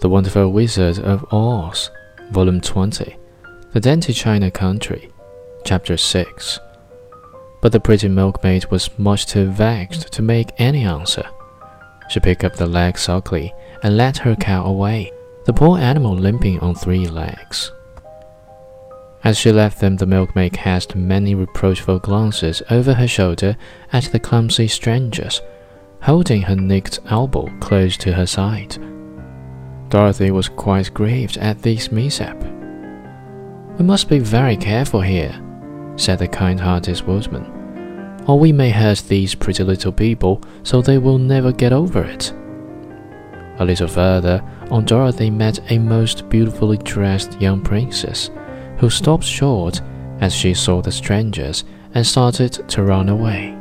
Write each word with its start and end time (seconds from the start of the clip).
The 0.00 0.10
Wonderful 0.10 0.52
Wizard 0.52 0.98
of 0.98 1.24
Oz, 1.32 1.90
Volume 2.30 2.60
20, 2.60 3.16
The 3.72 3.80
Dainty 3.80 4.12
China 4.12 4.50
Country, 4.50 5.10
Chapter 5.64 5.96
6. 5.96 6.60
But 7.62 7.72
the 7.72 7.80
pretty 7.80 8.08
milkmaid 8.08 8.66
was 8.66 8.90
much 8.98 9.24
too 9.24 9.50
vexed 9.50 10.12
to 10.12 10.20
make 10.20 10.52
any 10.58 10.84
answer. 10.84 11.24
She 12.10 12.20
picked 12.20 12.44
up 12.44 12.56
the 12.56 12.66
leg 12.66 12.98
sulkily 12.98 13.54
and 13.82 13.96
led 13.96 14.18
her 14.18 14.36
cow 14.36 14.66
away, 14.66 15.12
the 15.46 15.54
poor 15.54 15.78
animal 15.78 16.14
limping 16.14 16.60
on 16.60 16.74
three 16.74 17.06
legs. 17.06 17.72
As 19.24 19.38
she 19.38 19.50
left 19.50 19.80
them, 19.80 19.96
the 19.96 20.04
milkmaid 20.04 20.52
cast 20.52 20.94
many 20.94 21.34
reproachful 21.34 22.00
glances 22.00 22.62
over 22.68 22.92
her 22.92 23.08
shoulder 23.08 23.56
at 23.94 24.04
the 24.04 24.20
clumsy 24.20 24.68
strangers, 24.68 25.40
holding 26.02 26.42
her 26.42 26.54
nicked 26.54 27.00
elbow 27.06 27.48
close 27.60 27.96
to 27.96 28.12
her 28.12 28.26
side. 28.26 28.76
Dorothy 29.88 30.30
was 30.30 30.48
quite 30.48 30.92
grieved 30.92 31.36
at 31.36 31.62
this 31.62 31.92
mishap. 31.92 32.36
We 33.78 33.84
must 33.84 34.08
be 34.08 34.18
very 34.18 34.56
careful 34.56 35.00
here, 35.00 35.34
said 35.96 36.18
the 36.18 36.28
kind 36.28 36.58
hearted 36.58 37.00
woodsman, 37.02 37.44
or 38.26 38.38
we 38.38 38.52
may 38.52 38.70
hurt 38.70 39.04
these 39.06 39.34
pretty 39.34 39.62
little 39.62 39.92
people 39.92 40.42
so 40.64 40.82
they 40.82 40.98
will 40.98 41.18
never 41.18 41.52
get 41.52 41.72
over 41.72 42.02
it. 42.02 42.32
A 43.58 43.64
little 43.64 43.88
further 43.88 44.42
on, 44.70 44.84
Dorothy 44.84 45.30
met 45.30 45.60
a 45.70 45.78
most 45.78 46.28
beautifully 46.28 46.78
dressed 46.78 47.40
young 47.40 47.62
princess 47.62 48.30
who 48.78 48.90
stopped 48.90 49.24
short 49.24 49.80
as 50.20 50.34
she 50.34 50.52
saw 50.52 50.82
the 50.82 50.92
strangers 50.92 51.64
and 51.94 52.06
started 52.06 52.52
to 52.68 52.82
run 52.82 53.08
away. 53.08 53.55